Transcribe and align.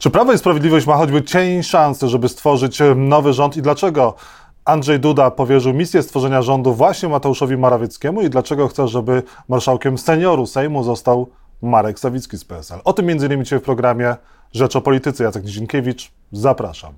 Czy 0.00 0.10
Prawo 0.10 0.32
i 0.32 0.38
Sprawiedliwość 0.38 0.86
ma 0.86 0.96
choćby 0.96 1.22
cień 1.22 1.62
szansy, 1.62 2.08
żeby 2.08 2.28
stworzyć 2.28 2.78
nowy 2.96 3.32
rząd 3.32 3.56
i 3.56 3.62
dlaczego 3.62 4.14
Andrzej 4.64 5.00
Duda 5.00 5.30
powierzył 5.30 5.74
misję 5.74 6.02
stworzenia 6.02 6.42
rządu 6.42 6.74
właśnie 6.74 7.08
Mateuszowi 7.08 7.56
Morawieckiemu 7.56 8.22
i 8.22 8.30
dlaczego 8.30 8.68
chce, 8.68 8.88
żeby 8.88 9.22
marszałkiem 9.48 9.98
senioru 9.98 10.46
Sejmu 10.46 10.84
został 10.84 11.30
Marek 11.62 11.98
Sawicki 11.98 12.38
z 12.38 12.44
PSL? 12.44 12.80
O 12.84 12.92
tym 12.92 13.06
między 13.06 13.26
innymi 13.26 13.44
dzisiaj 13.44 13.58
w 13.58 13.62
programie 13.62 14.16
Rzecz 14.52 14.76
o 14.76 14.80
Polityce. 14.80 15.24
Jacek 15.24 15.44
Nizinkiewicz, 15.44 16.12
zapraszam. 16.32 16.92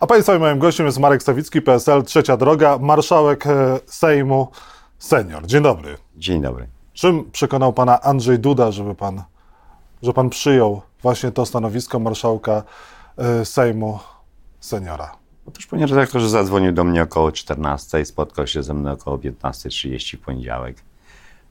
A 0.00 0.06
Państwa 0.06 0.38
moim 0.38 0.58
gościem 0.58 0.86
jest 0.86 0.98
Marek 0.98 1.22
Sawicki, 1.22 1.62
PSL, 1.62 2.02
Trzecia 2.02 2.36
Droga, 2.36 2.78
marszałek 2.78 3.46
e, 3.46 3.80
Sejmu 3.86 4.48
senior. 4.98 5.46
Dzień 5.46 5.62
dobry. 5.62 5.96
Dzień 6.16 6.42
dobry. 6.42 6.68
Czym 6.92 7.30
przekonał 7.30 7.72
Pana 7.72 8.00
Andrzej 8.00 8.38
Duda, 8.38 8.70
żeby 8.70 8.94
Pan, 8.94 9.22
że 10.02 10.12
Pan 10.12 10.30
przyjął 10.30 10.82
właśnie 11.02 11.32
to 11.32 11.46
stanowisko 11.46 11.98
marszałka 11.98 12.62
e, 13.16 13.44
Sejmu 13.44 13.98
seniora? 14.60 15.16
Otóż 15.46 15.66
panie 15.66 15.86
redaktorze 15.86 16.28
zadzwonił 16.28 16.72
do 16.72 16.84
mnie 16.84 17.02
około 17.02 17.32
14, 17.32 18.04
spotkał 18.04 18.46
się 18.46 18.62
ze 18.62 18.74
mną 18.74 18.92
około 18.92 19.18
15.30 19.18 20.16
w 20.16 20.20
poniedziałek. 20.20 20.76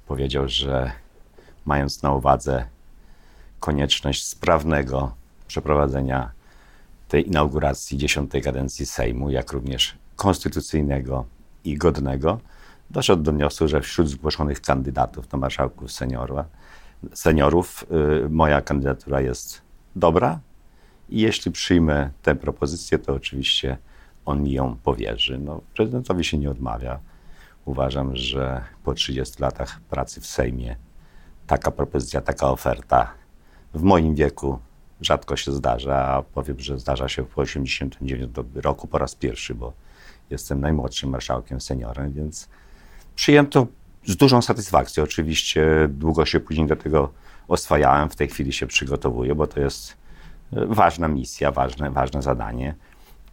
Powiedział, 0.07 0.43
że 0.47 0.91
mając 1.65 2.03
na 2.03 2.13
uwadze 2.13 2.65
konieczność 3.59 4.27
sprawnego 4.27 5.11
przeprowadzenia 5.47 6.31
tej 7.07 7.27
inauguracji 7.27 7.97
dziesiątej 7.97 8.41
kadencji 8.41 8.85
Sejmu, 8.85 9.29
jak 9.29 9.51
również 9.51 9.95
konstytucyjnego 10.15 11.25
i 11.63 11.77
godnego, 11.77 12.39
doszedł 12.89 13.23
do 13.23 13.31
wniosku, 13.31 13.67
że 13.67 13.81
wśród 13.81 14.09
zgłoszonych 14.09 14.61
kandydatów 14.61 15.31
na 15.31 15.39
marszałków 15.39 15.91
seniora, 15.91 16.45
seniorów 17.13 17.85
yy, 17.91 18.29
moja 18.29 18.61
kandydatura 18.61 19.21
jest 19.21 19.61
dobra 19.95 20.39
i 21.09 21.21
jeśli 21.21 21.51
przyjmę 21.51 22.09
tę 22.21 22.35
propozycję, 22.35 22.99
to 22.99 23.13
oczywiście 23.13 23.77
on 24.25 24.43
mi 24.43 24.51
ją 24.51 24.75
powierzy. 24.83 25.37
No, 25.37 25.61
prezydentowi 25.75 26.23
się 26.23 26.37
nie 26.37 26.51
odmawia. 26.51 26.99
Uważam, 27.65 28.15
że 28.15 28.63
po 28.83 28.93
30 28.93 29.41
latach 29.41 29.81
pracy 29.81 30.21
w 30.21 30.27
Sejmie 30.27 30.75
taka 31.47 31.71
propozycja, 31.71 32.21
taka 32.21 32.49
oferta 32.49 33.13
w 33.73 33.81
moim 33.81 34.15
wieku 34.15 34.59
rzadko 35.01 35.35
się 35.35 35.51
zdarza, 35.51 35.95
a 35.95 36.21
powiem, 36.21 36.59
że 36.59 36.79
zdarza 36.79 37.09
się 37.09 37.25
w 37.25 37.39
89 37.39 38.35
roku 38.55 38.87
po 38.87 38.97
raz 38.97 39.15
pierwszy, 39.15 39.55
bo 39.55 39.73
jestem 40.29 40.61
najmłodszym 40.61 41.09
marszałkiem 41.09 41.61
seniorem, 41.61 42.13
więc 42.13 42.49
przyjąłem 43.15 43.47
to 43.47 43.67
z 44.05 44.15
dużą 44.15 44.41
satysfakcją. 44.41 45.03
Oczywiście 45.03 45.87
długo 45.89 46.25
się 46.25 46.39
później 46.39 46.67
do 46.67 46.75
tego 46.75 47.09
oswajałem, 47.47 48.09
w 48.09 48.15
tej 48.15 48.27
chwili 48.27 48.53
się 48.53 48.67
przygotowuję, 48.67 49.35
bo 49.35 49.47
to 49.47 49.59
jest 49.59 49.97
e, 50.53 50.65
ważna 50.65 51.07
misja, 51.07 51.51
ważne, 51.51 51.91
ważne 51.91 52.21
zadanie. 52.21 52.75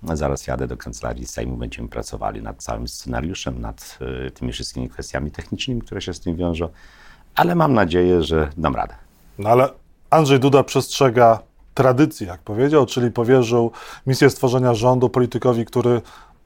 Zaraz 0.02 0.46
jadę 0.46 0.66
do 0.66 0.76
kancelarii 0.76 1.26
Sejmu, 1.26 1.56
będziemy 1.56 1.88
pracowali 1.88 2.42
nad 2.42 2.62
całym 2.62 2.88
scenariuszem, 2.88 3.60
nad 3.60 3.98
y, 4.26 4.30
tymi 4.30 4.52
wszystkimi 4.52 4.88
kwestiami 4.88 5.30
technicznymi, 5.30 5.82
które 5.82 6.00
się 6.00 6.14
z 6.14 6.20
tym 6.20 6.36
wiążą, 6.36 6.68
ale 7.34 7.54
mam 7.54 7.72
nadzieję, 7.74 8.22
że 8.22 8.50
dam 8.56 8.76
radę. 8.76 8.94
No 9.38 9.50
ale 9.50 9.68
Andrzej 10.10 10.40
Duda 10.40 10.62
przestrzega 10.62 11.38
tradycji, 11.74 12.26
jak 12.26 12.40
powiedział, 12.40 12.86
czyli 12.86 13.10
powierzył 13.10 13.70
misję 14.06 14.30
stworzenia 14.30 14.74
rządu 14.74 15.08
politykowi, 15.08 15.64
który 15.64 16.02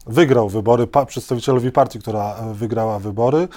wygrał 0.06 0.48
wybory, 0.48 0.86
pa, 0.86 1.06
przedstawicielowi 1.06 1.72
partii, 1.72 1.98
która 1.98 2.34
e, 2.34 2.54
wygrała 2.54 2.98
wybory. 2.98 3.48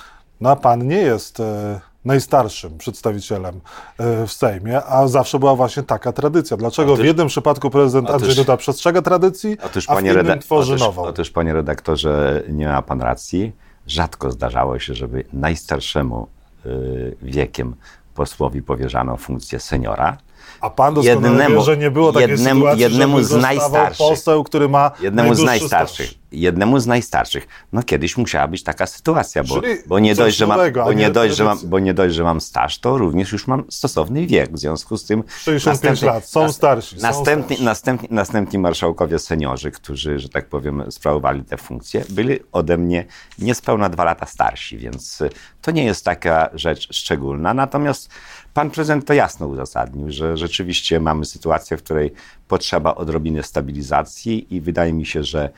No 0.42 0.50
a 0.50 0.56
pan 0.56 0.88
nie 0.88 0.98
jest 0.98 1.40
e, 1.40 1.80
najstarszym 2.06 2.78
przedstawicielem 2.78 3.62
e, 3.98 4.28
w 4.28 4.32
Sejmie, 4.32 4.84
a 4.84 5.08
zawsze 5.08 5.40
była 5.40 5.56
właśnie 5.56 5.84
taka 5.84 6.12
tradycja. 6.12 6.58
Dlaczego 6.58 6.94
otóż, 6.94 7.04
w 7.04 7.06
jednym 7.06 7.28
przypadku 7.28 7.70
prezydent 7.70 8.10
otóż, 8.10 8.22
Andrzej 8.22 8.44
Duda 8.44 8.58
przestrzega 8.58 9.02
tradycji, 9.02 9.58
otóż, 9.66 9.90
a 9.90 9.96
w 9.96 10.02
innym 10.04 10.40
tworzy 10.40 10.76
nową? 10.76 11.04
Otóż, 11.04 11.30
panie 11.30 11.54
redaktorze, 11.54 12.44
nie 12.50 12.68
ma 12.68 12.82
pan 12.82 13.02
racji. 13.02 13.52
Rzadko 13.88 14.32
zdarzało 14.32 14.80
się, 14.80 14.94
żeby 14.94 15.24
najstarszemu 15.34 16.28
y, 16.66 17.18
wiekiem 17.22 17.76
posłowi 18.16 18.62
powierzano 18.62 19.18
funkcję 19.18 19.60
seniora. 19.60 20.18
A 20.66 20.70
pan 20.70 20.94
doskonale 20.94 21.30
jednemu, 21.30 21.60
wie, 21.60 21.66
że 21.66 21.78
nie 21.78 21.92
było 21.92 22.14
takiej 22.14 22.30
jednemu, 22.30 22.60
sytuacji, 22.60 22.82
jednemu 22.82 23.24
z 23.24 23.32
najstarszych, 23.32 23.98
poseł, 23.98 24.44
który 24.44 24.70
ma 24.70 24.92
jednemu 25.02 25.36
z 25.36 25.44
najstarszych, 25.44 26.08
staż. 26.08 26.20
jednemu 26.32 26.80
z 26.80 26.88
najstarszych. 26.88 27.48
No 27.74 27.84
kiedyś 27.84 28.18
musiała 28.18 28.48
być 28.48 28.64
taka 28.64 28.86
sytuacja, 28.86 29.44
bo, 29.44 29.62
bo 29.88 30.00
nie 30.00 30.16
dość, 30.16 30.38
że 30.38 30.48
mam, 30.48 30.60
bo 30.74 30.94
nie 30.94 31.12
dość, 31.12 31.36
że 31.36 31.44
mam, 31.44 31.60
bo 31.64 31.80
nie 31.80 31.94
dość, 31.94 32.16
że 32.16 32.24
mam 32.24 32.42
staż, 32.42 32.80
to 32.80 32.98
również 32.98 33.32
już 33.32 33.48
mam 33.48 33.64
stosowny 33.70 34.28
wiek. 34.28 34.54
W 34.54 34.60
związku 34.60 34.98
z 34.98 35.06
tym 35.06 35.24
65 35.38 36.02
lat, 36.02 36.30
są 36.30 36.52
starsi. 36.52 36.96
Następni, 37.02 37.58
są 37.58 37.64
następni, 37.64 38.08
następni 38.12 38.60
marszałkowie 38.60 39.20
seniorzy, 39.20 39.72
którzy, 39.72 40.20
że 40.20 40.30
tak 40.30 40.50
powiem, 40.50 40.84
sprawowali 40.92 41.44
te 41.44 41.58
funkcje, 41.58 42.04
byli 42.10 42.40
ode 42.52 42.78
mnie 42.78 43.06
niespełna 43.40 43.90
dwa 43.90 44.04
lata 44.04 44.26
starsi, 44.26 44.78
więc 44.78 45.24
to 45.62 45.72
nie 45.72 45.84
jest 45.84 46.06
taka 46.06 46.50
rzecz 46.54 46.88
szczególna. 46.96 47.54
Natomiast 47.54 48.10
Pan 48.56 48.72
prezydent 48.72 49.06
to 49.06 49.14
jasno 49.14 49.48
uzasadnił, 49.48 50.12
że 50.12 50.38
rzeczywiście 50.38 51.00
mamy 51.00 51.26
sytuację, 51.26 51.78
w 51.78 51.84
której 51.84 52.14
potrzeba 52.48 52.96
odrobiny 52.96 53.44
stabilizacji 53.44 54.56
i 54.56 54.62
wydaje 54.62 54.94
mi 54.94 55.06
się, 55.06 55.24
że 55.24 55.50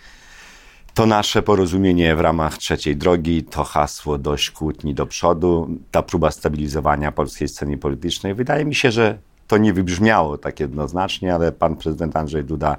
to 0.94 1.06
nasze 1.06 1.42
porozumienie 1.42 2.16
w 2.16 2.20
ramach 2.20 2.58
trzeciej 2.58 2.98
drogi, 2.98 3.44
to 3.44 3.64
hasło 3.64 4.18
dość 4.18 4.52
kłótni 4.52 4.94
do 4.94 5.06
przodu, 5.06 5.70
ta 5.92 6.04
próba 6.04 6.32
stabilizowania 6.32 7.12
polskiej 7.12 7.48
sceny 7.48 7.78
politycznej, 7.78 8.34
wydaje 8.34 8.66
mi 8.66 8.76
się, 8.76 8.92
że 8.92 9.18
to 9.48 9.58
nie 9.58 9.74
wybrzmiało 9.74 10.38
tak 10.38 10.60
jednoznacznie, 10.60 11.36
ale 11.36 11.52
pan 11.52 11.76
prezydent 11.76 12.16
Andrzej 12.16 12.44
Duda 12.44 12.78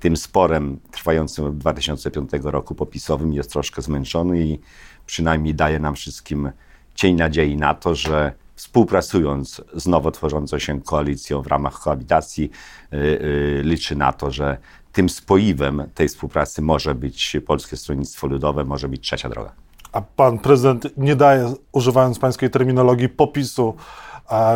tym 0.00 0.16
sporem 0.16 0.80
trwającym 0.90 1.44
od 1.44 1.58
2005 1.58 2.30
roku 2.42 2.74
popisowym 2.74 3.32
jest 3.32 3.50
troszkę 3.50 3.82
zmęczony 3.82 4.40
i 4.40 4.58
przynajmniej 5.06 5.54
daje 5.54 5.78
nam 5.78 5.94
wszystkim 5.94 6.50
cień 6.94 7.16
nadziei 7.16 7.56
na 7.56 7.74
to, 7.74 7.94
że 7.94 8.32
współpracując 8.58 9.62
z 9.74 9.86
nowo 9.86 10.10
tworzącą 10.10 10.58
się 10.58 10.80
koalicją 10.80 11.42
w 11.42 11.46
ramach 11.46 11.80
koabitacji, 11.80 12.50
yy, 12.92 12.98
yy, 12.98 13.62
liczy 13.62 13.96
na 13.96 14.12
to, 14.12 14.30
że 14.30 14.56
tym 14.92 15.08
spoiwem 15.08 15.82
tej 15.94 16.08
współpracy 16.08 16.62
może 16.62 16.94
być 16.94 17.36
Polskie 17.46 17.76
Stronnictwo 17.76 18.26
Ludowe, 18.26 18.64
może 18.64 18.88
być 18.88 19.02
trzecia 19.02 19.28
droga. 19.28 19.52
A 19.92 20.00
pan 20.00 20.38
prezydent 20.38 20.88
nie 20.96 21.16
daje, 21.16 21.54
używając 21.72 22.18
pańskiej 22.18 22.50
terminologii, 22.50 23.08
popisu, 23.08 23.74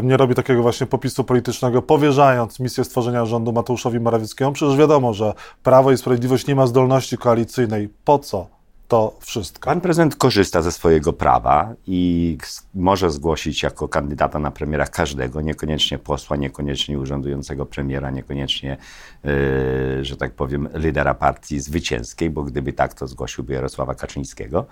nie 0.02 0.16
robi 0.16 0.34
takiego 0.34 0.62
właśnie 0.62 0.86
popisu 0.86 1.24
politycznego, 1.24 1.82
powierzając 1.82 2.60
misję 2.60 2.84
stworzenia 2.84 3.26
rządu 3.26 3.52
Mateuszowi 3.52 4.00
Morawieckiemu. 4.00 4.52
Przecież 4.52 4.76
wiadomo, 4.76 5.14
że 5.14 5.34
Prawo 5.62 5.92
i 5.92 5.96
Sprawiedliwość 5.96 6.46
nie 6.46 6.54
ma 6.54 6.66
zdolności 6.66 7.18
koalicyjnej. 7.18 7.88
Po 8.04 8.18
co 8.18 8.61
to 8.92 9.16
wszystko. 9.20 9.70
Pan 9.70 9.80
prezydent 9.80 10.16
korzysta 10.16 10.62
ze 10.62 10.72
swojego 10.72 11.12
prawa 11.12 11.74
i 11.86 12.38
może 12.74 13.10
zgłosić 13.10 13.62
jako 13.62 13.88
kandydata 13.88 14.38
na 14.38 14.50
premiera 14.50 14.86
każdego, 14.86 15.40
niekoniecznie 15.40 15.98
posła, 15.98 16.36
niekoniecznie 16.36 16.98
urzędującego 16.98 17.66
premiera, 17.66 18.10
niekoniecznie, 18.10 18.76
yy, 19.24 20.04
że 20.04 20.16
tak 20.16 20.34
powiem, 20.34 20.68
lidera 20.74 21.14
partii 21.14 21.60
zwycięskiej, 21.60 22.30
bo 22.30 22.42
gdyby 22.42 22.72
tak, 22.72 22.94
to 22.94 23.06
zgłosiłby 23.06 23.52
Jarosława 23.52 23.94
Kaczyńskiego. 23.94 24.66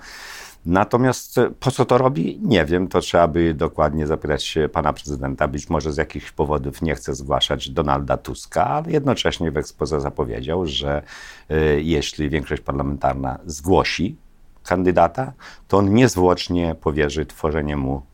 Natomiast 0.67 1.39
e, 1.39 1.51
po 1.51 1.71
co 1.71 1.85
to 1.85 1.99
robi? 1.99 2.41
Nie 2.43 2.65
wiem. 2.65 2.89
To 2.89 3.01
trzeba 3.01 3.29
by 3.29 3.55
dokładnie 3.55 4.07
zapytać 4.07 4.59
pana 4.73 4.93
prezydenta. 4.93 5.49
Być 5.49 5.71
może 5.71 5.93
z 5.93 5.97
jakichś 5.97 6.31
powodów 6.31 6.83
nie 6.83 6.95
chce 6.95 7.15
zgłaszać 7.15 7.71
Donalda 7.71 8.17
Tuska, 8.17 8.67
ale 8.67 8.91
jednocześnie 8.91 9.51
w 9.51 9.57
ekspoze 9.57 10.01
zapowiedział, 10.01 10.67
że 10.67 11.03
y, 11.51 11.83
jeśli 11.83 12.31
większość 12.31 12.63
parlamentarna 12.63 13.39
zgłosi 13.47 14.17
kandydata, 14.65 15.33
to 15.69 15.79
on 15.79 15.95
niezwłocznie 15.95 16.75
powierzy 16.75 17.27
tworzenie 17.27 17.77
mu 17.77 18.10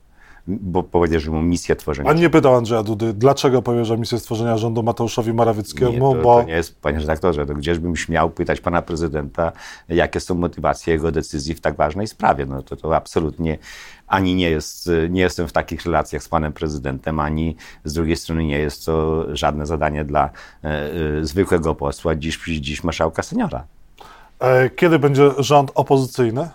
bo 0.48 0.82
powierzył 0.82 1.34
mu 1.34 1.42
misję 1.42 1.76
tworzenia. 1.76 2.08
Pan 2.08 2.18
nie 2.18 2.30
pytał 2.30 2.54
Andrzeja 2.54 2.82
Dudy, 2.82 3.12
dlaczego 3.12 3.62
powierza 3.62 3.96
misję 3.96 4.18
stworzenia 4.18 4.58
rządu 4.58 4.82
Mateuszowi 4.82 5.32
Morawieckiemu, 5.32 5.92
nie, 5.92 6.16
to, 6.16 6.22
bo... 6.22 6.41
To 6.41 6.47
nie 6.47 6.53
jest, 6.53 6.80
panie 6.80 6.98
redaktorze, 6.98 7.47
to 7.47 7.54
gdzieżbym 7.54 7.97
śmiał 7.97 8.30
pytać 8.30 8.60
pana 8.60 8.82
prezydenta, 8.82 9.53
jakie 9.88 10.21
są 10.21 10.34
motywacje 10.34 10.92
jego 10.92 11.12
decyzji 11.12 11.54
w 11.54 11.60
tak 11.60 11.76
ważnej 11.76 12.06
sprawie. 12.06 12.47
No 12.47 12.62
to, 12.62 12.76
to 12.76 12.97
absolutnie 12.97 13.59
ani 14.06 14.34
nie 14.34 14.50
jest, 14.50 14.91
nie 15.10 15.21
jestem 15.21 15.48
w 15.48 15.53
takich 15.53 15.84
relacjach 15.84 16.22
z 16.22 16.28
panem 16.28 16.53
prezydentem, 16.53 17.21
ani 17.21 17.56
z 17.84 17.92
drugiej 17.92 18.16
strony 18.16 18.44
nie 18.44 18.59
jest 18.59 18.86
to 18.86 19.26
żadne 19.36 19.66
zadanie 19.66 20.04
dla 20.04 20.30
e, 20.65 20.68
e, 20.68 21.24
zwykłego 21.24 21.74
posła, 21.74 22.15
dziś, 22.15 22.38
dziś 22.60 22.84
marszałka 22.84 23.22
seniora. 23.22 23.65
E, 24.41 24.71
kiedy 24.71 24.98
będzie 24.98 25.30
rząd 25.38 25.72
opozycyjny? 25.74 26.48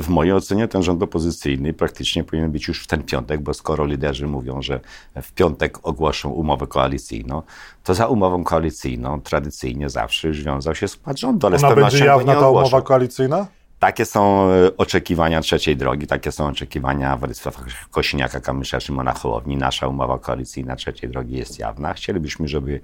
W 0.00 0.08
mojej 0.08 0.32
ocenie 0.32 0.68
ten 0.68 0.82
rząd 0.82 1.02
opozycyjny 1.02 1.72
praktycznie 1.72 2.24
powinien 2.24 2.50
być 2.50 2.68
już 2.68 2.84
w 2.84 2.86
ten 2.86 3.02
piątek, 3.02 3.40
bo 3.40 3.54
skoro 3.54 3.86
liderzy 3.86 4.26
mówią, 4.26 4.62
że 4.62 4.80
w 5.22 5.32
piątek 5.32 5.78
ogłoszą 5.82 6.30
umowę 6.30 6.66
koalicyjną, 6.66 7.42
to 7.84 7.94
za 7.94 8.06
umową 8.06 8.44
koalicyjną 8.44 9.20
tradycyjnie 9.20 9.90
zawsze 9.90 10.28
już 10.28 10.44
wiązał 10.44 10.74
się 10.74 10.88
skład 10.88 11.18
rządu. 11.18 11.46
Ale 11.46 11.56
Ona 11.56 11.74
będzie 11.74 12.04
jawna 12.04 12.34
ta 12.34 12.50
umowa 12.50 12.82
koalicyjna? 12.82 13.46
Takie 13.78 14.04
są 14.04 14.50
e, 14.50 14.76
oczekiwania 14.76 15.40
trzeciej 15.40 15.76
drogi, 15.76 16.06
takie 16.06 16.32
są 16.32 16.46
oczekiwania 16.46 17.16
Władysława 17.16 17.58
Kosiniaka-Kamysza, 17.90 18.80
Szymona 18.80 19.12
Hołowni. 19.12 19.56
Nasza 19.56 19.88
umowa 19.88 20.18
koalicyjna 20.18 20.76
trzeciej 20.76 21.10
drogi 21.10 21.36
jest 21.36 21.58
jawna. 21.58 21.94
Chcielibyśmy, 21.94 22.48
żeby 22.48 22.80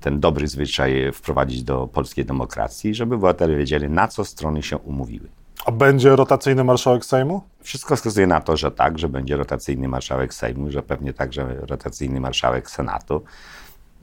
ten 0.00 0.20
dobry 0.20 0.48
zwyczaj 0.48 1.12
wprowadzić 1.12 1.62
do 1.62 1.86
polskiej 1.86 2.24
demokracji, 2.24 2.94
żeby 2.94 3.14
obywatele 3.14 3.56
wiedzieli, 3.56 3.88
na 3.88 4.08
co 4.08 4.24
strony 4.24 4.62
się 4.62 4.78
umówiły. 4.78 5.28
A 5.66 5.72
będzie 5.72 6.16
rotacyjny 6.16 6.64
marszałek 6.64 7.04
Sejmu? 7.04 7.42
Wszystko 7.60 7.96
wskazuje 7.96 8.26
na 8.26 8.40
to, 8.40 8.56
że 8.56 8.70
tak, 8.70 8.98
że 8.98 9.08
będzie 9.08 9.36
rotacyjny 9.36 9.88
marszałek 9.88 10.34
Sejmu, 10.34 10.70
że 10.70 10.82
pewnie 10.82 11.12
także 11.12 11.56
rotacyjny 11.60 12.20
marszałek 12.20 12.70
Senatu. 12.70 13.22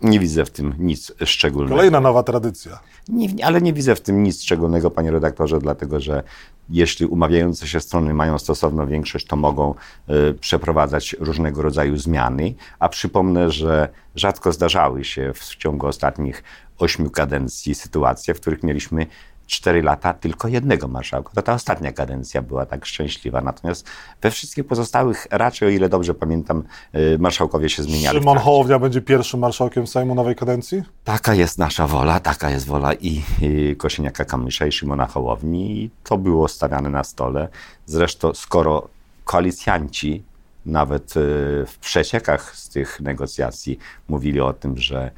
Nie 0.02 0.20
widzę 0.20 0.46
w 0.46 0.50
tym 0.50 0.74
nic 0.80 1.12
szczególnego. 1.26 1.76
Kolejna 1.76 2.00
nowa 2.00 2.24
tradycja. 2.24 2.80
Nie, 3.10 3.46
ale 3.46 3.62
nie 3.62 3.74
widzę 3.74 3.96
w 3.96 4.02
tym 4.02 4.24
nic 4.24 4.42
szczególnego, 4.42 4.92
panie 4.92 5.12
redaktorze, 5.12 5.60
dlatego 5.60 6.00
że 6.00 6.24
jeśli 6.70 7.06
umawiające 7.06 7.68
się 7.68 7.80
strony 7.80 8.14
mają 8.14 8.40
stosowną 8.40 8.88
większość, 8.88 9.26
to 9.28 9.36
mogą 9.36 9.76
y, 10.10 10.34
przeprowadzać 10.34 11.16
różnego 11.20 11.62
rodzaju 11.62 11.98
zmiany. 11.98 12.54
A 12.80 12.90
przypomnę, 12.90 13.52
że 13.52 13.90
rzadko 14.16 14.52
zdarzały 14.52 15.04
się 15.04 15.32
w 15.36 15.56
ciągu 15.56 15.88
ostatnich 15.88 16.44
ośmiu 16.78 17.10
kadencji 17.10 17.76
sytuacje, 17.76 18.34
w 18.34 18.40
których 18.40 18.64
mieliśmy 18.64 19.08
cztery 19.50 19.82
lata 19.82 20.14
tylko 20.14 20.48
jednego 20.48 20.88
marszałka. 20.88 21.34
To 21.34 21.42
ta 21.42 21.54
ostatnia 21.54 21.92
kadencja 21.92 22.42
była 22.42 22.66
tak 22.66 22.86
szczęśliwa. 22.86 23.42
Natomiast 23.42 23.88
we 24.22 24.32
wszystkich 24.32 24.68
pozostałych, 24.68 25.28
raczej 25.32 25.68
o 25.68 25.72
ile 25.72 25.90
dobrze 25.90 26.14
pamiętam, 26.14 26.64
y, 26.96 27.18
marszałkowie 27.20 27.70
się 27.70 27.84
zmieniali. 27.84 28.20
Szymon 28.20 28.38
Hołownia 28.38 28.80
będzie 28.80 29.02
pierwszym 29.02 29.40
marszałkiem 29.40 29.88
Sejmu 29.88 30.16
nowej 30.16 30.36
kadencji? 30.36 30.84
Taka 31.04 31.34
jest 31.34 31.58
nasza 31.58 31.88
wola, 31.88 32.20
taka 32.20 32.50
jest 32.50 32.66
wola 32.66 32.94
i, 32.94 33.22
i 33.42 33.76
Kosiniaka-Kamysza 33.78 34.68
i 34.68 34.72
Szymona 34.72 35.06
Hołowni 35.06 35.84
i 35.84 35.90
to 36.04 36.18
było 36.18 36.48
stawiane 36.48 36.90
na 36.90 37.04
stole. 37.04 37.48
Zresztą 37.86 38.34
skoro 38.34 38.88
koalicjanci 39.26 40.24
nawet 40.66 41.18
y, 41.18 41.20
w 41.68 41.78
przeciekach 41.82 42.56
z 42.56 42.70
tych 42.70 43.00
negocjacji 43.02 43.80
mówili 44.08 44.40
o 44.40 44.54
tym, 44.54 44.78
że 44.78 45.12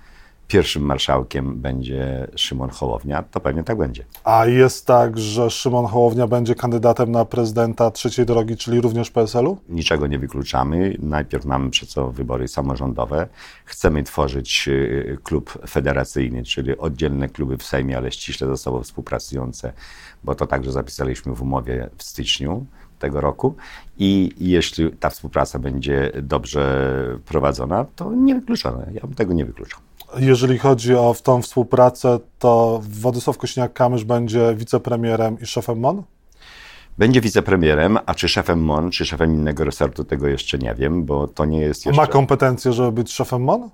pierwszym 0.51 0.83
marszałkiem 0.83 1.61
będzie 1.61 2.27
Szymon 2.35 2.69
Hołownia, 2.69 3.23
to 3.31 3.39
pewnie 3.39 3.63
tak 3.63 3.77
będzie. 3.77 4.05
A 4.23 4.45
jest 4.45 4.85
tak, 4.85 5.19
że 5.19 5.49
Szymon 5.49 5.85
Hołownia 5.85 6.27
będzie 6.27 6.55
kandydatem 6.55 7.11
na 7.11 7.25
prezydenta 7.25 7.91
trzeciej 7.91 8.25
drogi, 8.25 8.57
czyli 8.57 8.81
również 8.81 9.11
PSL-u? 9.11 9.57
Niczego 9.69 10.07
nie 10.07 10.19
wykluczamy. 10.19 10.95
Najpierw 10.99 11.45
mamy 11.45 11.69
przed 11.69 11.89
sobą 11.89 12.11
wybory 12.11 12.47
samorządowe. 12.47 13.27
Chcemy 13.65 14.03
tworzyć 14.03 14.67
y, 14.67 15.17
klub 15.23 15.57
federacyjny, 15.69 16.43
czyli 16.43 16.77
oddzielne 16.77 17.29
kluby 17.29 17.57
w 17.57 17.63
Sejmie, 17.63 17.97
ale 17.97 18.11
ściśle 18.11 18.47
ze 18.47 18.57
sobą 18.57 18.83
współpracujące, 18.83 19.73
bo 20.23 20.35
to 20.35 20.47
także 20.47 20.71
zapisaliśmy 20.71 21.35
w 21.35 21.41
umowie 21.41 21.89
w 21.97 22.03
styczniu 22.03 22.65
tego 22.99 23.21
roku 23.21 23.55
i 23.97 24.31
jeśli 24.37 24.91
ta 24.91 25.09
współpraca 25.09 25.59
będzie 25.59 26.11
dobrze 26.21 27.19
prowadzona, 27.25 27.85
to 27.95 28.11
niewykluczone. 28.13 28.87
Ja 28.93 29.01
bym 29.01 29.13
tego 29.13 29.33
nie 29.33 29.45
wykluczał. 29.45 29.79
Jeżeli 30.17 30.57
chodzi 30.57 30.95
o 30.95 31.15
tą 31.23 31.41
współpracę, 31.41 32.19
to 32.39 32.81
Władysław 32.83 33.37
Kośniak-Kamysz 33.37 34.03
będzie 34.03 34.55
wicepremierem 34.55 35.39
i 35.39 35.45
szefem 35.45 35.79
MON? 35.79 36.03
Będzie 36.97 37.21
wicepremierem, 37.21 37.97
a 38.05 38.15
czy 38.15 38.29
szefem 38.29 38.63
MON, 38.63 38.91
czy 38.91 39.05
szefem 39.05 39.33
innego 39.33 39.63
resortu, 39.63 40.03
tego 40.03 40.27
jeszcze 40.27 40.57
nie 40.57 40.75
wiem, 40.75 41.05
bo 41.05 41.27
to 41.27 41.45
nie 41.45 41.59
jest 41.59 41.85
jeszcze... 41.85 42.01
Ma 42.01 42.07
kompetencje, 42.07 42.73
żeby 42.73 42.91
być 42.91 43.11
szefem 43.11 43.41
MON? 43.41 43.69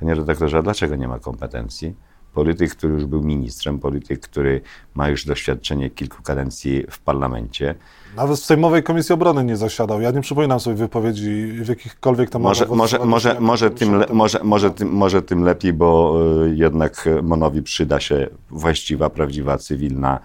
Panie 0.00 0.14
redaktorze, 0.14 0.58
a 0.58 0.62
dlaczego 0.62 0.96
nie 0.96 1.08
ma 1.08 1.18
kompetencji? 1.18 1.94
Polityk, 2.34 2.70
który 2.70 2.94
już 2.94 3.04
był 3.04 3.22
ministrem, 3.22 3.78
polityk, 3.78 4.20
który 4.20 4.60
ma 4.94 5.08
już 5.08 5.24
doświadczenie 5.24 5.90
kilku 5.90 6.22
kadencji 6.22 6.84
w 6.90 6.98
parlamencie. 7.00 7.74
Nawet 8.16 8.38
w 8.38 8.44
Sejmowej 8.44 8.82
Komisji 8.82 9.12
Obrony 9.12 9.44
nie 9.44 9.56
zasiadał. 9.56 10.00
Ja 10.00 10.10
nie 10.10 10.20
przypominam 10.20 10.60
sobie 10.60 10.76
wypowiedzi 10.76 11.52
w 11.52 11.68
jakichkolwiek 11.68 12.30
tematach. 12.30 12.68
Może, 12.68 12.76
może, 12.76 13.06
może, 13.06 13.40
może, 13.40 13.70
tym, 13.70 13.98
le, 13.98 14.06
może, 14.12 14.40
może, 14.44 14.70
tym, 14.70 14.88
może 14.88 15.22
tym 15.22 15.44
lepiej, 15.44 15.72
bo 15.72 16.20
y, 16.46 16.54
jednak 16.54 17.08
Monowi 17.22 17.62
przyda 17.62 18.00
się 18.00 18.28
właściwa, 18.50 19.10
prawdziwa, 19.10 19.58
cywilna, 19.58 20.20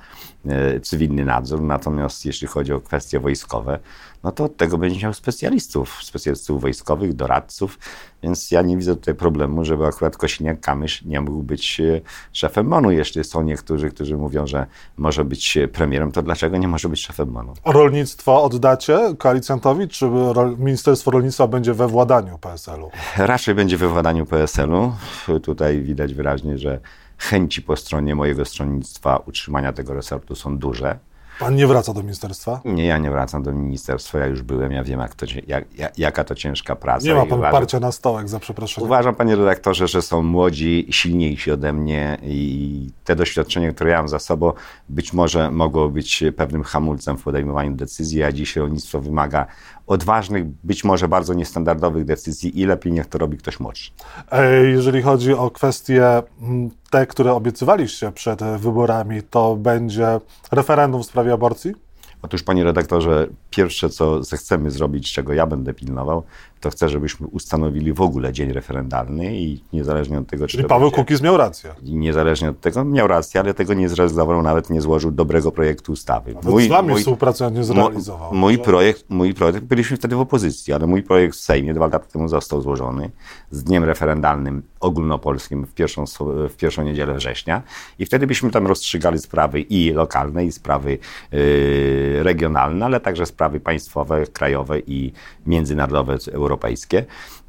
y, 0.75 0.79
cywilny 0.79 1.25
nadzór. 1.25 1.61
Natomiast 1.61 2.25
jeśli 2.25 2.47
chodzi 2.47 2.73
o 2.73 2.81
kwestie 2.81 3.19
wojskowe, 3.19 3.79
no 4.23 4.31
to 4.31 4.43
od 4.43 4.57
tego 4.57 4.77
będzie 4.77 4.99
miał 5.03 5.13
specjalistów, 5.13 6.03
specjalistów 6.03 6.61
wojskowych, 6.61 7.13
doradców, 7.13 7.79
więc 8.23 8.51
ja 8.51 8.61
nie 8.61 8.77
widzę 8.77 8.95
tutaj 8.95 9.15
problemu, 9.15 9.65
żeby 9.65 9.85
akurat 9.85 10.17
Kosiniak-Kamysz 10.17 11.05
nie 11.05 11.21
mógł 11.21 11.43
być 11.43 11.79
e, 11.79 12.01
szefem 12.33 12.67
MONU. 12.67 12.91
Jeśli 12.91 13.23
są 13.23 13.43
niektórzy, 13.43 13.89
którzy 13.89 14.17
mówią, 14.17 14.47
że 14.47 14.65
może 14.97 15.25
być 15.25 15.57
premierem, 15.73 16.11
to 16.11 16.21
dlaczego 16.21 16.57
nie 16.57 16.67
może 16.67 16.89
być 16.89 17.01
szefem 17.01 17.31
MONU? 17.31 17.53
Rolnictwo 17.73 18.43
oddacie 18.43 18.99
koalicjantowi, 19.17 19.87
czy 19.87 20.05
Ministerstwo 20.57 21.11
Rolnictwa 21.11 21.47
będzie 21.47 21.73
we 21.73 21.87
władaniu 21.87 22.37
PSL-u? 22.37 22.91
Raczej 23.17 23.55
będzie 23.55 23.77
we 23.77 23.87
władaniu 23.87 24.25
PSL-u. 24.25 24.93
Tutaj 25.43 25.81
widać 25.81 26.13
wyraźnie, 26.13 26.57
że 26.57 26.79
chęci 27.17 27.61
po 27.61 27.75
stronie 27.75 28.15
mojego 28.15 28.45
stronnictwa 28.45 29.17
utrzymania 29.17 29.73
tego 29.73 29.93
resortu 29.93 30.35
są 30.35 30.57
duże. 30.57 30.99
Pan 31.43 31.55
nie 31.55 31.67
wraca 31.67 31.93
do 31.93 32.03
ministerstwa? 32.03 32.61
Nie, 32.65 32.85
ja 32.85 32.97
nie 32.97 33.09
wracam 33.11 33.43
do 33.43 33.51
ministerstwa. 33.51 34.19
Ja 34.19 34.25
już 34.25 34.41
byłem, 34.41 34.71
ja 34.71 34.83
wiem, 34.83 34.99
jak 34.99 35.15
to, 35.15 35.25
jak, 35.47 35.65
jaka 35.97 36.23
to 36.23 36.35
ciężka 36.35 36.75
praca. 36.75 37.05
Nie 37.05 37.13
ma 37.13 37.25
pan 37.25 37.39
uważam, 37.39 37.51
parcia 37.51 37.79
na 37.79 37.91
stołek, 37.91 38.29
za 38.29 38.39
przeproszeniem. 38.39 38.85
Uważam, 38.85 39.15
panie 39.15 39.35
redaktorze, 39.35 39.87
że 39.87 40.01
są 40.01 40.21
młodzi, 40.21 40.87
silniejsi 40.89 41.51
ode 41.51 41.73
mnie 41.73 42.17
i 42.23 42.89
te 43.03 43.15
doświadczenie, 43.15 43.73
które 43.73 43.91
ja 43.91 43.97
mam 43.97 44.07
za 44.07 44.19
sobą, 44.19 44.51
być 44.89 45.13
może 45.13 45.51
mogło 45.51 45.89
być 45.89 46.23
pewnym 46.35 46.63
hamulcem 46.63 47.17
w 47.17 47.23
podejmowaniu 47.23 47.75
decyzji, 47.75 48.23
a 48.23 48.31
dziś 48.31 48.55
rolnictwo 48.55 49.01
wymaga 49.01 49.45
odważnych, 49.93 50.45
być 50.63 50.83
może 50.83 51.07
bardzo 51.07 51.33
niestandardowych 51.33 52.05
decyzji 52.05 52.59
i 52.61 52.65
lepiej 52.65 52.93
niech 52.93 53.07
to 53.07 53.17
robi 53.17 53.37
ktoś 53.37 53.59
młodszy. 53.59 53.91
Jeżeli 54.63 55.01
chodzi 55.01 55.33
o 55.33 55.51
kwestie 55.51 56.21
mm, 56.41 56.69
te, 56.91 57.07
które 57.07 57.33
obiecywaliście 57.33 58.11
przed 58.11 58.43
wyborami, 58.43 59.21
to 59.29 59.55
będzie 59.55 60.19
referendum 60.51 61.03
w 61.03 61.05
sprawie 61.05 61.33
aborcji? 61.33 61.73
Otóż, 62.21 62.43
panie 62.43 62.63
redaktorze, 62.63 63.27
pierwsze, 63.49 63.89
co 63.89 64.23
zechcemy 64.23 64.71
zrobić, 64.71 65.13
czego 65.13 65.33
ja 65.33 65.47
będę 65.47 65.73
pilnował, 65.73 66.23
to 66.63 66.69
chcę, 66.69 66.89
żebyśmy 66.89 67.27
ustanowili 67.27 67.93
w 67.93 68.01
ogóle 68.01 68.33
dzień 68.33 68.53
referendalny 68.53 69.35
i 69.35 69.63
niezależnie 69.73 70.19
od 70.19 70.27
tego, 70.27 70.47
czy. 70.47 70.57
Czyli 70.57 70.69
Paweł 70.69 70.89
będzie, 70.89 71.03
Kukiz 71.03 71.21
miał 71.21 71.37
rację. 71.37 71.73
I 71.83 71.95
niezależnie 71.95 72.49
od 72.49 72.61
tego, 72.61 72.85
miał 72.85 73.07
rację, 73.07 73.39
ale 73.39 73.53
tego 73.53 73.73
nie 73.73 73.89
zrealizował, 73.89 74.43
nawet 74.43 74.69
nie 74.69 74.81
złożył 74.81 75.11
dobrego 75.11 75.51
projektu 75.51 75.91
ustawy. 75.91 76.33
Nawet 76.33 76.49
mój, 76.49 76.97
z 76.97 76.99
współpracę 76.99 77.51
nie 77.51 77.63
zrealizował. 77.63 78.33
Mój, 78.33 78.57
projekt, 78.57 79.05
mój 79.09 79.33
projekt, 79.33 79.65
byliśmy 79.65 79.97
wtedy 79.97 80.15
w 80.15 80.19
opozycji, 80.19 80.73
ale 80.73 80.87
mój 80.87 81.03
projekt 81.03 81.35
w 81.35 81.39
Sejmie 81.39 81.73
dwa 81.73 81.85
lata 81.85 81.99
temu 81.99 82.27
został 82.27 82.61
złożony 82.61 83.11
z 83.51 83.63
dniem 83.63 83.83
referendalnym 83.83 84.63
ogólnopolskim 84.79 85.65
w 85.65 85.73
pierwszą, 85.73 86.05
w 86.49 86.55
pierwszą 86.57 86.83
niedzielę 86.83 87.13
września 87.13 87.61
i 87.99 88.05
wtedy 88.05 88.27
byśmy 88.27 88.51
tam 88.51 88.67
rozstrzygali 88.67 89.19
sprawy 89.19 89.61
i 89.61 89.91
lokalne, 89.91 90.45
i 90.45 90.51
sprawy 90.51 90.97
yy, 91.31 92.23
regionalne, 92.23 92.85
ale 92.85 92.99
także 92.99 93.25
sprawy 93.25 93.59
państwowe, 93.59 94.25
krajowe 94.27 94.79
i 94.79 95.13
międzynarodowe, 95.45 96.17
europejskie. 96.31 96.52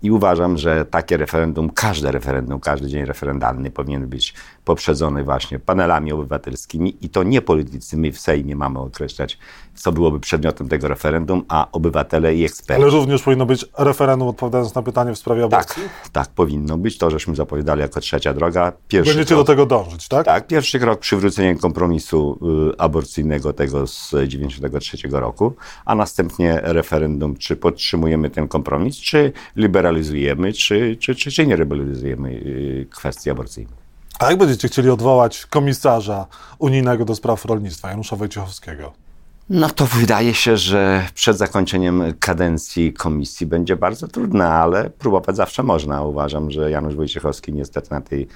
I 0.02 0.11
uważam, 0.11 0.58
że 0.58 0.84
takie 0.84 1.16
referendum, 1.16 1.70
każde 1.70 2.12
referendum, 2.12 2.61
każdy 2.61 2.88
dzień 2.88 3.04
referendalny 3.04 3.70
powinien 3.70 4.06
być 4.06 4.34
poprzedzony 4.64 5.25
właśnie 5.25 5.58
panelami 5.58 6.12
obywatelskimi 6.12 6.96
i 7.00 7.08
to 7.08 7.23
nie 7.23 7.42
politycy, 7.42 7.96
my 7.96 8.12
w 8.12 8.20
Sejmie 8.20 8.56
mamy 8.56 8.78
określać, 8.78 9.38
co 9.75 9.93
byłoby 9.93 10.21
przedmiotem 10.21 10.69
tego 10.69 10.88
referendum, 10.88 11.45
a 11.49 11.69
obywatele 11.73 12.35
i 12.35 12.45
eksperci. 12.45 12.83
Ale 12.83 12.90
również 12.90 13.23
powinno 13.23 13.47
być 13.47 13.66
referendum 13.78 14.28
odpowiadając 14.28 14.75
na 14.75 14.83
pytanie 14.83 15.12
w 15.12 15.19
sprawie 15.19 15.45
aborcji? 15.45 15.83
Tak, 15.83 16.09
tak 16.09 16.28
powinno 16.28 16.78
być. 16.78 16.99
To, 16.99 17.11
żeśmy 17.11 17.35
zapowiadali 17.35 17.81
jako 17.81 18.00
trzecia 18.00 18.35
droga. 18.35 18.73
Pierwszy 18.88 19.14
Będziecie 19.14 19.35
krok, 19.35 19.47
do 19.47 19.52
tego 19.52 19.66
dążyć, 19.66 20.09
tak? 20.09 20.26
Tak, 20.26 20.47
pierwszy 20.47 20.81
krok 20.81 21.00
przywrócenie 21.00 21.57
kompromisu 21.57 22.38
y, 22.73 22.78
aborcyjnego 22.78 23.52
tego 23.52 23.87
z 23.87 24.07
1993 24.11 25.09
roku, 25.11 25.54
a 25.85 25.95
następnie 25.95 26.61
referendum, 26.62 27.37
czy 27.37 27.57
podtrzymujemy 27.57 28.31
ten 28.31 28.49
kompromis, 28.49 28.97
czy 28.97 29.33
liberalizujemy, 29.57 30.52
czy, 30.52 30.97
czy, 30.97 31.14
czy, 31.14 31.31
czy 31.31 31.47
nie 31.47 31.57
liberalizujemy 31.57 32.31
y, 32.31 32.87
kwestii 32.90 33.31
aborcyjnej. 33.31 33.85
A 34.19 34.31
jak 34.31 34.38
będziecie 34.38 34.69
chcieli 34.69 34.90
odwołać 34.90 35.47
komisarza 35.47 36.26
unijnego 36.59 37.04
do 37.04 37.14
spraw 37.14 37.45
rolnictwa, 37.45 37.90
Janusza 37.90 38.16
Wojciechowskiego? 38.16 39.03
No 39.50 39.70
to 39.70 39.86
wydaje 39.86 40.34
się, 40.34 40.56
że 40.56 41.08
przed 41.14 41.38
zakończeniem 41.38 42.02
kadencji 42.20 42.92
komisji 42.92 43.46
będzie 43.46 43.76
bardzo 43.76 44.08
trudne, 44.08 44.48
ale 44.48 44.90
próbować 44.90 45.36
zawsze 45.36 45.62
można. 45.62 46.02
Uważam, 46.02 46.50
że 46.50 46.70
Janusz 46.70 46.94
Wojciechowski 46.94 47.52
niestety 47.52 47.90
na 47.90 48.00
tej, 48.00 48.28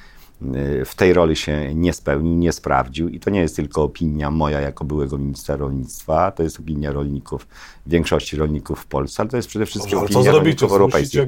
w 0.84 0.94
tej 0.96 1.12
roli 1.12 1.36
się 1.36 1.74
nie 1.74 1.92
spełnił, 1.92 2.34
nie 2.34 2.52
sprawdził 2.52 3.08
i 3.08 3.20
to 3.20 3.30
nie 3.30 3.40
jest 3.40 3.56
tylko 3.56 3.82
opinia 3.82 4.30
moja 4.30 4.60
jako 4.60 4.84
byłego 4.84 5.18
ministra 5.18 5.56
rolnictwa, 5.56 6.30
to 6.30 6.42
jest 6.42 6.60
opinia 6.60 6.92
rolników, 6.92 7.48
większości 7.86 8.36
rolników 8.36 8.80
w 8.80 8.86
Polsce, 8.86 9.22
ale 9.22 9.30
to 9.30 9.36
jest 9.36 9.48
przede 9.48 9.66
wszystkim 9.66 10.00
Dobrze, 10.00 10.18
opinia 10.18 10.32
rolników 10.32 10.72
europejskich. 10.72 11.20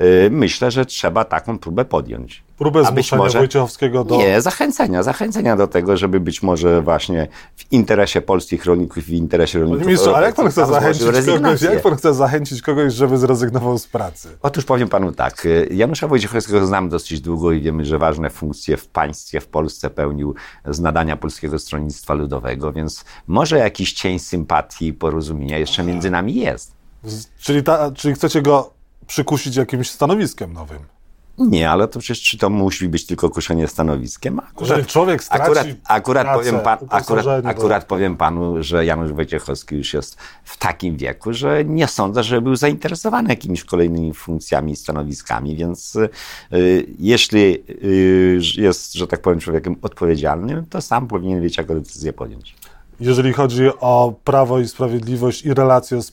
Y, 0.00 0.28
myślę, 0.30 0.70
że 0.70 0.86
trzeba 0.86 1.24
taką 1.24 1.58
próbę 1.58 1.84
podjąć. 1.84 2.45
Próbę 2.58 2.80
A 2.80 2.84
zmuszenia 2.84 3.22
może- 3.22 3.38
Wojciechowskiego 3.38 4.04
do... 4.04 4.16
Nie, 4.16 4.40
zachęcenia, 4.40 5.02
zachęcenia 5.02 5.56
do 5.56 5.66
tego, 5.66 5.96
żeby 5.96 6.20
być 6.20 6.42
może 6.42 6.82
właśnie 6.82 7.28
w 7.56 7.72
interesie 7.72 8.20
polskich 8.20 8.64
rolników, 8.64 9.04
w 9.04 9.10
interesie 9.10 9.58
rolników 9.58 9.78
Panie 9.82 9.88
ministrze, 9.88 10.16
ale 10.16 10.26
jak 10.26 10.34
pan 10.34 10.48
chce 10.50 10.66
zachęcić 10.66 11.02
kogoś, 11.26 11.62
jak 11.62 11.82
pan 11.82 11.96
chce 11.96 12.14
zachęcić 12.14 12.62
kogoś, 12.62 12.92
żeby 12.94 13.18
zrezygnował 13.18 13.78
z 13.78 13.86
pracy? 13.86 14.28
Otóż 14.42 14.64
powiem 14.64 14.88
panu 14.88 15.12
tak, 15.12 15.46
y, 15.46 15.68
Janusza 15.70 16.08
Wojciechowskiego 16.08 16.66
znam 16.66 16.88
dosyć 16.88 17.20
długo 17.20 17.52
i 17.52 17.60
wiemy, 17.60 17.84
że 17.84 17.98
ważne 17.98 18.30
funkcje 18.30 18.76
w 18.76 18.86
państwie, 18.88 19.40
w 19.40 19.46
Polsce 19.46 19.90
pełnił 19.90 20.34
z 20.64 20.80
nadania 20.80 21.16
Polskiego 21.16 21.58
Stronnictwa 21.58 22.14
Ludowego, 22.14 22.72
więc 22.72 23.04
może 23.26 23.58
jakiś 23.58 23.92
cień 23.92 24.18
sympatii 24.18 24.86
i 24.86 24.92
porozumienia 24.92 25.58
jeszcze 25.58 25.82
między 25.82 26.10
nami 26.10 26.34
jest. 26.34 26.72
Czyli, 27.38 27.62
ta, 27.62 27.90
czyli 27.90 28.14
chcecie 28.14 28.42
go 28.42 28.70
przykusić 29.06 29.56
jakimś 29.56 29.90
stanowiskiem 29.90 30.52
nowym? 30.52 30.95
Nie, 31.38 31.70
ale 31.70 31.88
to 31.88 31.98
przecież 31.98 32.22
czy 32.22 32.38
to 32.38 32.50
musi 32.50 32.88
być 32.88 33.06
tylko 33.06 33.30
kuszenie 33.30 33.68
stanowiskiem? 33.68 34.40
Jeżeli 34.60 34.84
człowiek 34.84 35.24
straci 35.24 35.42
akurat, 35.44 35.66
akurat, 35.84 36.24
pracę, 36.26 36.38
powiem 36.38 36.60
pan, 36.60 36.78
akurat, 36.90 37.26
akurat 37.46 37.84
powiem 37.84 38.16
panu, 38.16 38.62
że 38.62 38.84
Janusz 38.84 39.12
Wojciechowski 39.12 39.76
już 39.76 39.94
jest 39.94 40.16
w 40.44 40.56
takim 40.56 40.96
wieku, 40.96 41.32
że 41.32 41.64
nie 41.64 41.86
sądzę, 41.86 42.22
że 42.22 42.40
był 42.40 42.56
zainteresowany 42.56 43.28
jakimiś 43.28 43.64
kolejnymi 43.64 44.14
funkcjami 44.14 44.72
i 44.72 44.76
stanowiskami, 44.76 45.56
więc 45.56 45.96
y, 45.96 46.86
jeśli 46.98 47.62
y, 47.84 48.40
jest, 48.56 48.94
że 48.94 49.06
tak 49.06 49.20
powiem, 49.20 49.40
człowiekiem 49.40 49.76
odpowiedzialnym, 49.82 50.66
to 50.66 50.80
sam 50.80 51.08
powinien 51.08 51.42
wiedzieć, 51.42 51.58
jaką 51.58 51.74
decyzję 51.74 52.12
podjąć. 52.12 52.54
Jeżeli 53.00 53.32
chodzi 53.32 53.68
o 53.80 54.14
Prawo 54.24 54.58
i 54.58 54.68
Sprawiedliwość 54.68 55.44
i 55.44 55.54
relacje 55.54 56.02
z, 56.02 56.12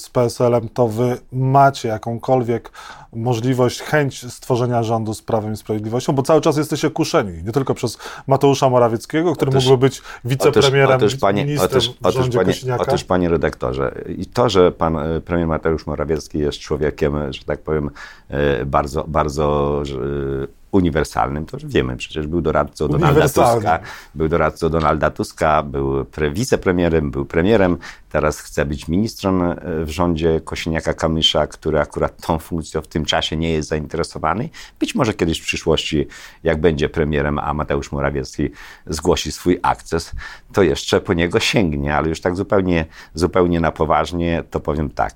z 0.00 0.08
PSL-em, 0.10 0.68
to 0.68 0.88
wy 0.88 1.18
macie 1.32 1.88
jakąkolwiek 1.88 2.70
możliwość, 3.12 3.80
chęć 3.80 4.32
stworzenia 4.32 4.82
rządu 4.82 5.14
z 5.14 5.22
Prawem 5.22 5.52
i 5.52 5.56
Sprawiedliwością, 5.56 6.12
bo 6.12 6.22
cały 6.22 6.40
czas 6.40 6.56
jesteście 6.56 6.90
kuszeni, 6.90 7.42
nie 7.44 7.52
tylko 7.52 7.74
przez 7.74 7.98
Mateusza 8.26 8.70
Morawieckiego, 8.70 9.34
który 9.34 9.50
Otóż- 9.50 9.64
mógłby 9.64 9.86
być 9.86 10.02
wicepremierem, 10.24 10.96
otóż, 10.96 11.16
panie, 11.16 11.44
ministrem 11.44 11.82
panie, 12.02 12.44
Kosiniaka. 12.44 12.82
otóż, 12.82 13.04
panie 13.04 13.28
redaktorze, 13.28 13.94
i 14.18 14.26
to, 14.26 14.48
że 14.48 14.72
pan 14.72 14.98
e, 14.98 15.20
premier 15.20 15.48
Mateusz 15.48 15.86
Morawiecki 15.86 16.38
jest 16.38 16.58
człowiekiem, 16.58 17.32
że 17.32 17.44
tak 17.44 17.62
powiem, 17.62 17.90
e, 18.28 18.64
bardzo, 18.66 19.04
bardzo 19.08 19.82
uniwersalnym, 20.74 21.46
to 21.46 21.56
już 21.56 21.66
wiemy. 21.66 21.96
Przecież 21.96 22.26
był 22.26 22.40
doradcą 22.40 22.88
Donalda. 22.88 23.28
Tuska, 23.28 23.78
był 24.14 24.28
doradcą 24.28 24.68
Donalda 24.68 25.10
Tuska, 25.10 25.62
był 25.62 26.04
pre, 26.04 26.30
wicepremierem, 26.30 27.10
był 27.10 27.24
premierem, 27.24 27.78
teraz 28.10 28.40
chce 28.40 28.66
być 28.66 28.88
ministrem 28.88 29.42
e, 29.42 29.56
w 29.84 29.90
rządzie 29.90 30.40
Kosiniaka-Kamysza, 30.44 31.48
który 31.48 31.80
akurat 31.80 32.26
tą 32.26 32.38
funkcją 32.38 32.80
w 32.80 32.88
tym 32.88 33.04
czasie 33.04 33.36
nie 33.36 33.50
jest 33.50 33.68
zainteresowany. 33.68 34.48
Być 34.80 34.94
może 34.94 35.14
kiedyś 35.14 35.40
w 35.40 35.44
przyszłości, 35.44 36.06
jak 36.42 36.60
będzie 36.60 36.88
premierem, 36.88 37.38
a 37.38 37.54
Mateusz 37.54 37.92
Morawiecki 37.92 38.50
zgłosi 38.86 39.32
swój 39.32 39.58
akces, 39.62 40.12
to 40.52 40.62
jeszcze 40.62 41.00
po 41.00 41.14
niego 41.14 41.40
sięgnie, 41.40 41.96
ale 41.96 42.08
już 42.08 42.20
tak 42.20 42.36
zupełnie, 42.36 42.86
zupełnie 43.14 43.60
na 43.60 43.72
poważnie, 43.72 44.42
to 44.50 44.60
powiem 44.60 44.90
tak. 44.90 45.14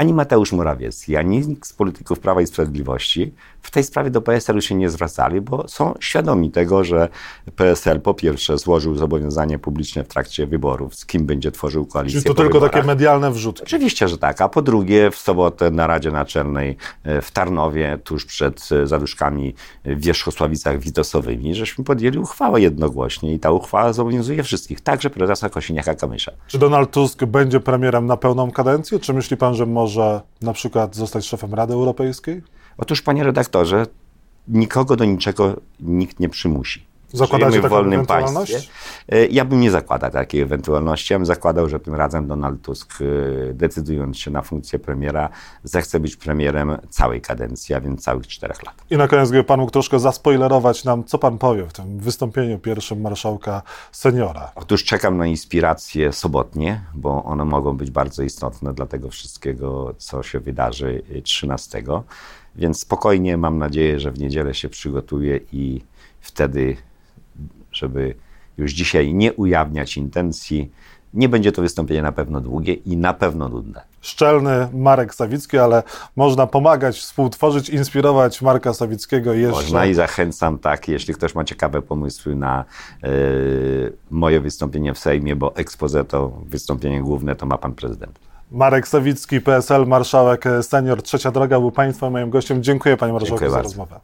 Ani 0.00 0.14
Mateusz 0.14 0.52
Morawiecki, 0.52 1.16
ani 1.16 1.48
nikt 1.48 1.68
z 1.68 1.72
polityków 1.72 2.20
Prawa 2.20 2.40
i 2.40 2.46
Sprawiedliwości 2.46 3.32
w 3.62 3.70
tej 3.70 3.84
sprawie 3.84 4.10
do 4.10 4.22
PSL-u 4.22 4.60
się 4.60 4.74
nie 4.74 4.90
zwracali, 4.90 5.40
bo 5.40 5.68
są 5.68 5.94
świadomi 6.00 6.50
tego, 6.50 6.84
że 6.84 7.08
PSL 7.56 8.00
po 8.00 8.14
pierwsze 8.14 8.58
złożył 8.58 8.94
zobowiązanie 8.94 9.58
publiczne 9.58 10.04
w 10.04 10.08
trakcie 10.08 10.46
wyborów, 10.46 10.94
z 10.94 11.06
kim 11.06 11.26
będzie 11.26 11.52
tworzył 11.52 11.86
koalicję 11.86 12.22
Czyli 12.22 12.34
to 12.34 12.42
tylko 12.42 12.54
wyborach. 12.54 12.72
takie 12.72 12.86
medialne 12.86 13.30
wrzutki. 13.30 13.62
Oczywiście, 13.62 14.08
że 14.08 14.18
tak. 14.18 14.40
A 14.40 14.48
po 14.48 14.62
drugie, 14.62 15.10
w 15.10 15.16
sobotę 15.16 15.70
na 15.70 15.86
Radzie 15.86 16.10
Naczelnej 16.10 16.76
e, 17.04 17.22
w 17.22 17.30
Tarnowie, 17.30 17.98
tuż 18.04 18.24
przed 18.24 18.68
e, 18.72 18.86
zaduszkami 18.86 19.54
w 19.84 20.00
Wierzchosławicach 20.00 20.78
Witosowymi, 20.78 21.54
żeśmy 21.54 21.84
podjęli 21.84 22.18
uchwałę 22.18 22.60
jednogłośnie 22.60 23.34
i 23.34 23.38
ta 23.38 23.50
uchwała 23.50 23.92
zobowiązuje 23.92 24.42
wszystkich, 24.42 24.80
także 24.80 25.10
prezesa 25.10 25.48
Kosiniaka-Kamysza. 25.48 26.30
Czy 26.46 26.58
Donald 26.58 26.90
Tusk 26.90 27.24
będzie 27.24 27.60
premierem 27.60 28.06
na 28.06 28.16
pełną 28.16 28.50
kadencję? 28.50 28.98
Czy 28.98 29.14
myśli 29.14 29.36
pan, 29.36 29.54
że 29.54 29.66
może 29.66 29.89
na 30.42 30.52
przykład 30.52 30.96
zostać 30.96 31.26
szefem 31.26 31.54
Rady 31.54 31.72
Europejskiej? 31.72 32.42
Otóż, 32.78 33.02
panie 33.02 33.24
redaktorze, 33.24 33.86
nikogo 34.48 34.96
do 34.96 35.04
niczego 35.04 35.56
nikt 35.80 36.20
nie 36.20 36.28
przymusi. 36.28 36.89
Zakładacie 37.12 37.50
Żyjemy 37.50 37.68
w 37.68 37.70
wolnym 37.70 37.92
ewentualność? 37.92 38.52
państwie. 38.52 38.72
E, 39.08 39.26
Ja 39.26 39.44
bym 39.44 39.60
nie 39.60 39.70
zakładał 39.70 40.10
takiej 40.10 40.40
ewentualności. 40.40 41.12
Ja 41.12 41.18
bym 41.18 41.26
zakładał, 41.26 41.68
że 41.68 41.80
tym 41.80 41.94
razem 41.94 42.26
Donald 42.26 42.62
Tusk, 42.62 42.98
e, 43.50 43.54
decydując 43.54 44.18
się 44.18 44.30
na 44.30 44.42
funkcję 44.42 44.78
premiera, 44.78 45.28
zechce 45.64 46.00
być 46.00 46.16
premierem 46.16 46.76
całej 46.90 47.20
kadencji, 47.20 47.74
a 47.74 47.80
więc 47.80 48.02
całych 48.02 48.26
czterech 48.26 48.62
lat. 48.66 48.74
I 48.90 48.96
na 48.96 49.08
koniec, 49.08 49.28
gdyby 49.30 49.44
pan 49.44 49.60
mógł 49.60 49.72
troszkę 49.72 49.98
zaspoilerować 49.98 50.84
nam, 50.84 51.04
co 51.04 51.18
pan 51.18 51.38
powie 51.38 51.66
w 51.66 51.72
tym 51.72 51.98
wystąpieniu 51.98 52.58
pierwszym 52.58 53.00
marszałka 53.00 53.62
seniora. 53.92 54.52
Otóż 54.54 54.84
czekam 54.84 55.16
na 55.16 55.26
inspiracje 55.26 56.12
sobotnie, 56.12 56.80
bo 56.94 57.24
one 57.24 57.44
mogą 57.44 57.76
być 57.76 57.90
bardzo 57.90 58.22
istotne 58.22 58.74
dla 58.74 58.86
tego 58.86 59.08
wszystkiego, 59.08 59.94
co 59.98 60.22
się 60.22 60.40
wydarzy 60.40 61.02
y, 61.16 61.22
13. 61.22 61.82
Więc 62.56 62.80
spokojnie 62.80 63.36
mam 63.36 63.58
nadzieję, 63.58 64.00
że 64.00 64.10
w 64.10 64.18
niedzielę 64.18 64.54
się 64.54 64.68
przygotuję 64.68 65.40
i 65.52 65.80
wtedy, 66.20 66.76
żeby 67.80 68.14
już 68.58 68.72
dzisiaj 68.72 69.14
nie 69.14 69.32
ujawniać 69.32 69.96
intencji, 69.96 70.70
nie 71.14 71.28
będzie 71.28 71.52
to 71.52 71.62
wystąpienie 71.62 72.02
na 72.02 72.12
pewno 72.12 72.40
długie 72.40 72.74
i 72.74 72.96
na 72.96 73.14
pewno 73.14 73.48
nudne. 73.48 73.82
Szczelny 74.00 74.68
Marek 74.72 75.14
Sawicki, 75.14 75.58
ale 75.58 75.82
można 76.16 76.46
pomagać, 76.46 76.98
współtworzyć, 76.98 77.68
inspirować 77.68 78.42
Marka 78.42 78.74
Sawickiego 78.74 79.32
jeszcze. 79.32 79.62
Można 79.62 79.86
i 79.86 79.94
zachęcam, 79.94 80.58
tak, 80.58 80.88
jeśli 80.88 81.14
ktoś 81.14 81.34
ma 81.34 81.44
ciekawe 81.44 81.82
pomysły 81.82 82.36
na 82.36 82.64
e, 83.02 83.08
moje 84.10 84.40
wystąpienie 84.40 84.94
w 84.94 84.98
Sejmie, 84.98 85.36
bo 85.36 85.56
expose 85.56 86.04
to 86.04 86.32
wystąpienie 86.46 87.00
główne 87.00 87.36
to 87.36 87.46
ma 87.46 87.58
pan 87.58 87.72
prezydent. 87.72 88.18
Marek 88.50 88.88
Sawicki, 88.88 89.40
PSL, 89.40 89.86
marszałek 89.86 90.44
senior, 90.62 91.02
Trzecia 91.02 91.30
Droga 91.30 91.60
był 91.60 91.72
państwa 91.72 92.10
moim 92.10 92.30
gościem. 92.30 92.62
Dziękuję 92.62 92.96
panie 92.96 93.12
marszałku 93.12 93.30
Dziękuję 93.30 93.50
za 93.50 93.56
bardzo. 93.56 93.68
rozmowę. 93.68 94.00